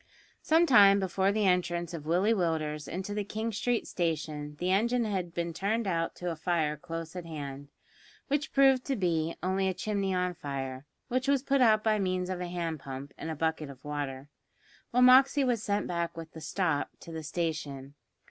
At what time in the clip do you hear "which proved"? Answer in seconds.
8.27-8.83